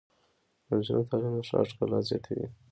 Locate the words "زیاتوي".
2.09-2.47